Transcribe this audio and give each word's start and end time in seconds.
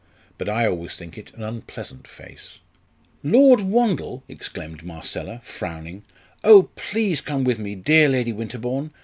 But 0.39 0.49
I 0.49 0.65
always 0.65 0.95
think 0.95 1.15
it 1.15 1.31
an 1.35 1.43
unpleasant 1.43 2.07
face." 2.07 2.57
"Lord 3.23 3.61
Wandle!" 3.61 4.23
exclaimed 4.27 4.81
Marcella, 4.83 5.41
frowning. 5.43 6.01
"Oh, 6.43 6.71
please 6.75 7.21
come 7.21 7.43
with 7.43 7.59
me, 7.59 7.75
dear 7.75 8.09
Lady 8.09 8.33
Winterbourne! 8.33 8.89